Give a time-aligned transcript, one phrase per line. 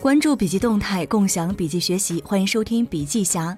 [0.00, 3.56] 关注笔记动态，共享笔记学习，欢迎收听笔记侠。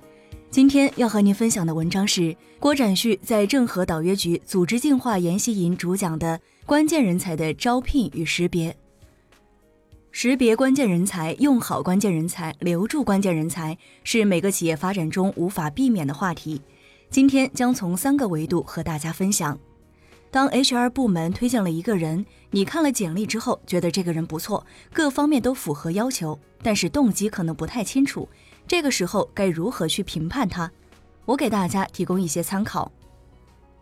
[0.50, 8.76] 今天要和您分享的文章是郭展旭在郑和导约局组织进化研习营主讲的关键人才的招聘与识别。
[10.10, 16.60] 识别关键人才，用好关键人才，留住关键人才，是每个企业发展中无法避免的话题。
[17.08, 19.56] 今天将从三个维度和大家分享。
[20.32, 28.26] 当 HR 部门推荐了一个人，你看了简历之后，觉得这个人不错，各方面都符合要求，但是动机可能不太清楚。
[28.66, 30.72] 这个时候该如何去评判他？
[31.26, 32.90] 我给大家提供一些参考。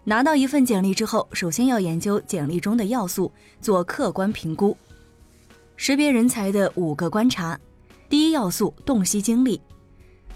[0.02, 4.76] 拿到一份简历之后，首先要研究简历中的要素，做客观评估。
[5.76, 7.56] 识别人才的五个观察：
[8.08, 9.60] 第一要素，洞悉经历。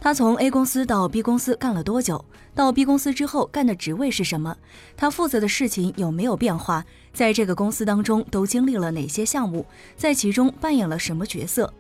[0.05, 2.23] 他从 A 公司到 B 公司干了多久？
[2.55, 4.55] 到 B 公司之后干的职位是什么？
[4.99, 6.85] 他负责的事情有没有变化？
[7.15, 9.65] 在这个公司当中都经历了哪些项目？
[9.97, 11.73] 在其中扮演了什么角色？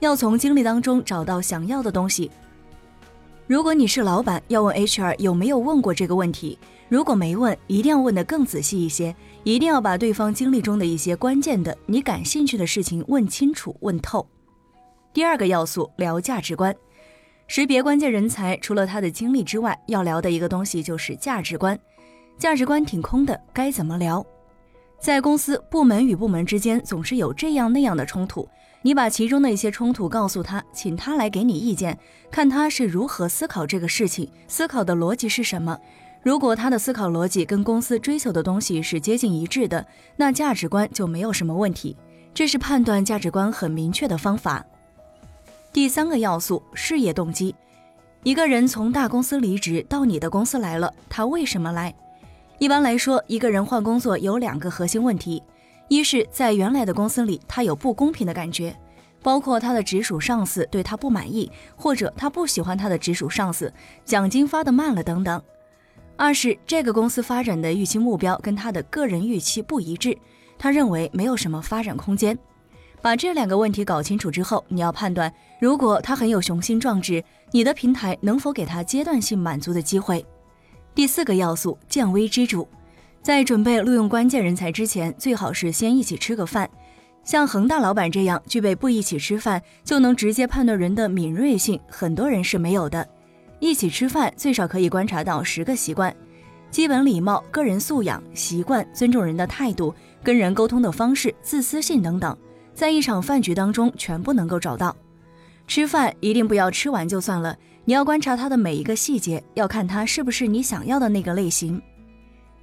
[0.00, 2.30] 要从经历当中找到想要的东西。
[3.46, 6.58] 如果你是老板，要问 HR 有没有问过这个问题？
[6.88, 14.26] 如果没问，一定要问得更仔细一些，一定要把对方经历中的一些关键的、你感兴趣的事情问清楚、问透。
[15.12, 16.74] 第二个要素，聊价值观。
[17.46, 21.78] 识别关键人才，除了他的经历之外，要聊的一个东西就是价值观。
[22.38, 24.24] 价值观挺空的，该怎么聊？
[24.98, 28.48] 在公司部门与部门之间总是有这样那样的冲突，
[28.80, 31.98] 你把其中的一些冲突告诉他，请他来给你意见，
[32.30, 35.78] 看他是如何思考这个事情，思考的逻辑是什么。
[36.22, 39.84] 如果他的思考逻辑跟公司追求的东西是接近一致的，
[40.16, 41.96] 那价值观就没有什么问题。
[42.32, 44.64] 这是判断价值观很明确的方法。
[45.72, 47.54] 第三个要素，事业动机。
[48.24, 51.94] 一个人从大公司离职到你的公司来了，他为什么来？
[52.58, 55.42] 一般来说，一个人换工作有两个核心问题：
[55.88, 58.78] 一是，在原来的公司里他有不公平的感觉，
[59.22, 63.72] 包括他的直属上司对他不满意，或者他不喜欢他的直属上司，
[64.04, 65.40] 奖金发的慢了等等；
[66.18, 70.14] 二是，这个公司发展的预期目标跟他的个人预期不一致，
[70.58, 72.38] 他认为没有什么发展空间。
[73.02, 75.30] 把这两个问题搞清楚之后，你要判断，
[75.60, 80.24] 如果他很有雄心壮志，你的平台能否给他阶段性满足的机会？
[80.94, 82.68] 第四个要素，降危之主，
[83.20, 86.70] 在准备录用关键人才之前，最好是先一起吃个饭。
[87.24, 93.08] 像恒大老板这样具备不一起吃饭就能直接判断人的敏锐性，很多人是没有的。
[93.58, 96.14] 一起吃饭最少可以观察到十个习惯：
[96.70, 99.92] 基本礼貌、个人素养、习惯、尊重人的态度、
[100.22, 102.36] 跟人沟通的方式、自私性等等。
[102.74, 104.96] 在一场饭局当中，全部能够找到。
[105.66, 111.80] 吃饭一定不要吃完就算了，你要观察他的每一个细节，要看他是不是你想要的那个类型。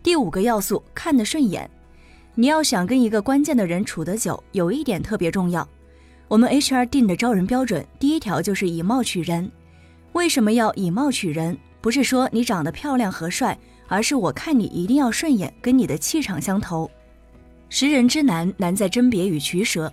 [0.04, 1.70] 第五个要素，看得顺眼。
[2.36, 5.68] 你要想跟一个关键的人处得久，有一点特别重要。
[6.28, 9.52] 我们 HR 定的招人标准，第一条就是以貌取人。
[10.14, 11.58] 为什么要以貌取人？
[11.82, 16.90] 不是说你长得漂亮和帅，而是我看你一定要顺眼，跟你的气场相投。
[17.70, 19.92] 识人之难，难在甄别与取舍。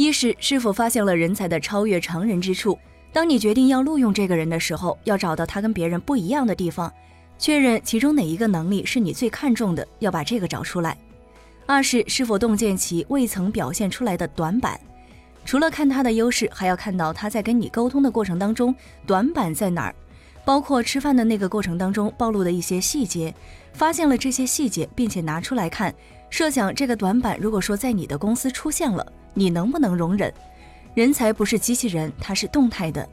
[0.00, 2.78] 一是是否发现了人才的超越常人之处。
[3.12, 6.90] 当你决定要录用这个人的时候，要找到他跟别人不一样的地方，
[7.38, 10.96] 确认其中哪一个能力是你最看重的，要把这个找出来。
[11.66, 14.80] 二是是否洞见其未曾表现出来的短板。
[15.44, 18.74] 除了看他的优势，还要看到他在跟你沟通的过程当中
[19.06, 19.94] 短板在哪儿，
[20.46, 23.34] 包括吃饭的那个过程当中暴露的一些细节。
[23.74, 25.94] 发现了这些细节，并且拿出来看。
[26.30, 29.04] 设想这个短板，如果说在你的公司出现了，
[29.34, 30.32] 你能不能容忍？
[30.94, 33.08] 人才不是机器人，它是动态的。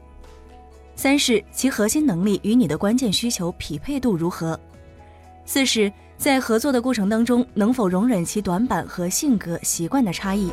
[0.96, 4.58] 三是其核心能力与你的关键需求匹配度如何？
[5.46, 10.50] 四是，在合作的过程当中，能否容忍其短板和性格习惯的差异？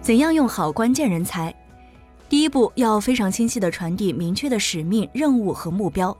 [0.00, 1.52] 怎样用好关键人才？
[2.28, 6.16] 第一步要非常清晰的传递明确的使命、任务和目标。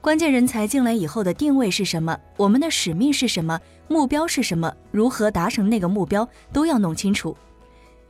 [0.00, 2.18] 关键人才进来以后的定位是什么？
[2.38, 3.60] 我们的使命是什么？
[3.86, 4.72] 目标是什么？
[4.90, 7.36] 如何达成那个目标都要弄清楚。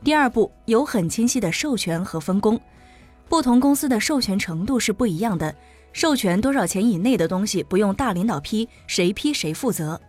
[0.01, 2.57] 第二步，有很清晰的授权和分工。
[3.27, 5.53] 不同公司的授权程度是不一样的，
[5.91, 9.99] 授权多少钱以内的东西不用大领导批，谁批谁负责。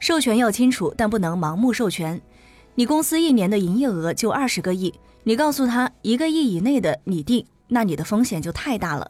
[0.00, 2.20] 授权要清楚，但不能盲目授权。
[2.74, 4.92] 你公司一年的营业额就二十个亿，
[5.22, 9.08] 你告诉他一个亿以内的你定，那你的风险就太大了。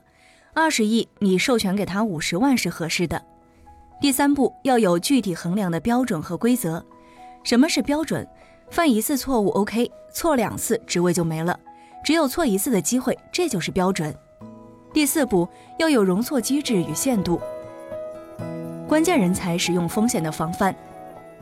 [0.54, 3.22] 二十亿，你授权给他五十万是合适的。
[4.02, 6.84] 第三步要有具体衡量的标准和规则。
[7.43, 8.28] 什么是标准？
[8.69, 11.58] 犯一次错误 OK，错两次职位就没了，
[12.04, 14.14] 只有错一次的机会，这就是标准。
[14.93, 17.40] 第四步要有容错机制与限度。
[18.87, 20.76] 关键人才使用风险的防范。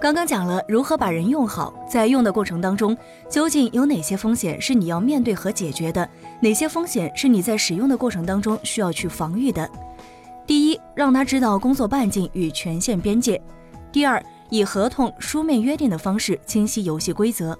[0.00, 2.96] 刚刚讲了如何把人用好，在用的过程当中，
[3.28, 6.08] 究竟有哪些风险是你要面对和解决的？
[6.40, 9.70] 哪些风险是你在使用的过程当中需要去防御的？
[10.46, 13.38] 第一，让他知道工作半径与权限边界；
[13.92, 17.56] 第二，以合同书面约定的方式清晰游戏规则。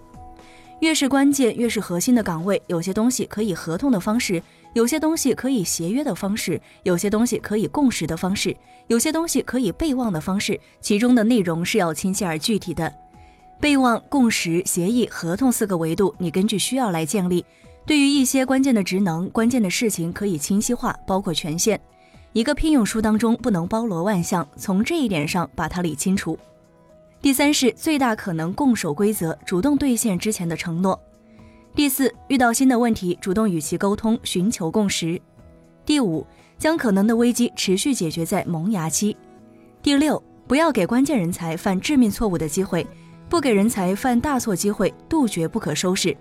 [0.79, 4.43] 越是关键、越是核心的岗位，有些东西可以合同的方式。
[4.73, 8.57] 有些东西可以协约的方式，有些东西可以共识的方式，
[8.87, 12.93] 有些东西可以备忘的方式，其中的内容是要清晰而具体的。
[13.61, 17.45] 备忘、共识、协议、合同四个维度，你根据需要来建立。
[17.85, 21.79] 对于一些关键的职能、关键的事情，可以清晰化，包括权限。
[22.33, 26.39] 一个聘用书当中不能包罗万象，从这一点上把它理清楚。
[27.21, 30.99] 第三是最大可能共守规则，主动兑现之前的承诺。
[31.81, 35.19] 第四，遇到新的问题，主动与其沟通，寻求共识。
[35.87, 36.27] 第五，
[36.59, 39.17] 将可能的危机持续解决在萌芽期。
[39.81, 42.87] 第六，不要给关键人才犯致命错误的机会，
[43.31, 46.15] 不给人才犯大错机会，杜绝不可收拾。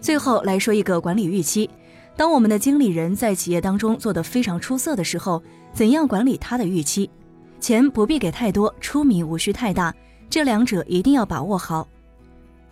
[0.00, 1.68] 最后来说一个管理预期，
[2.16, 5.42] 当我们的经理人在企业当中做得非常出色的时候，
[5.72, 7.10] 怎样管理他的预期？
[7.58, 9.92] 钱不必给太多，出名无需太大，
[10.30, 11.88] 这两者一定要把握好。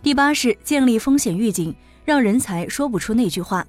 [0.03, 3.65] 第八是建立风险预警，让人才说不出那句话。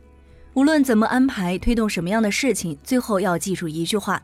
[0.54, 4.22] 无论怎么安排，推动什么样的事情，最后要记住一句话：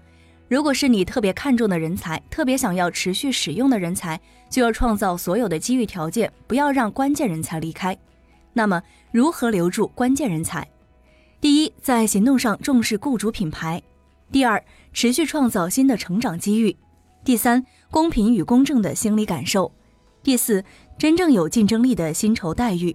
[0.48, 4.18] 如果是你特别看重的人才，特别想要持续使用的人才，
[4.48, 7.94] 就要创造所有的机遇条件，不要让关键人才离开。
[8.54, 8.82] 那么，
[9.12, 10.66] 如何留住关键人才？
[11.42, 13.78] 第一，在行动上重视雇主品牌；
[14.32, 14.64] 第二，
[14.94, 16.74] 持续创造新的成长机遇；
[17.22, 19.70] 第三，公平与公正的心理感受；
[20.22, 20.64] 第四。
[20.98, 22.94] 真正有竞争力的薪酬待遇。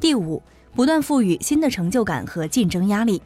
[0.00, 0.42] 第五，
[0.74, 3.22] 不断赋予新的成就感和竞争压力。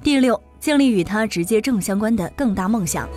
[0.00, 3.08] 第六，建立与他直接正相关的更大梦想。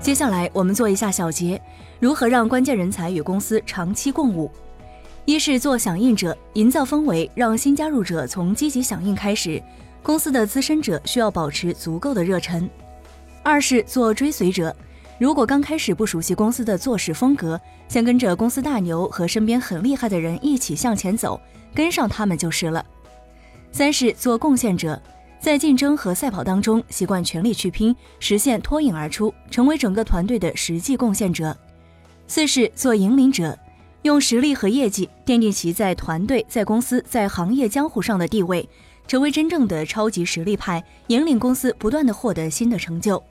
[0.00, 1.60] 接下来我们做一下小结：
[2.00, 4.50] 如何让关键人才与公司长期共舞？
[5.26, 9.62] 一是做响应者，营造氛围，让新加入者从积极响应开始。
[10.02, 12.66] 公司的资深者需要保持足够的热忱。
[13.42, 14.74] 二是做追随者。
[15.18, 17.58] 如果刚开始不熟悉公司的做事风格，
[17.88, 21.40] 想跟着公司大牛和身边很厉害的人一起向前走，
[21.74, 22.84] 跟上他们就是了。
[23.72, 25.00] 三是做贡献者，
[25.40, 31.56] 在竞争和赛跑当中，习惯全力去拼，实现脱颖而出，成为整个团队的实际贡献者。
[32.28, 33.58] 四是做引领者，
[34.02, 38.68] 用实力和业绩奠定其在团队、在公司、在行业江湖上的地位，
[39.06, 43.22] 成为真正的超级实力派，引领公司不断的获得新的成就。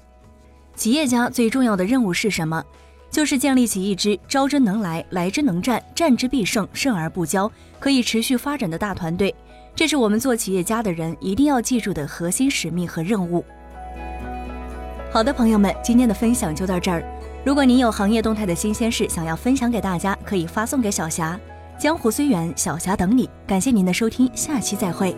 [0.75, 2.63] 企业家最重要的任务是什么？
[3.10, 7.50] 就是建立起一支招之能来、来之能战、战之必胜、胜而不骄，
[7.80, 9.33] 可以持续发展的大团队。
[9.74, 13.44] 这是我们做企业家的人一定要记住的核心使命和任务。
[15.12, 17.04] 好的，朋友们，今天的分享就到这儿。
[17.45, 21.39] 如果您有行业动态的新鲜事想要分享给大家，可以发送给小霞。
[21.78, 23.30] 江湖虽远，小霞等你。
[23.48, 25.16] 感谢您的收听，下期再会。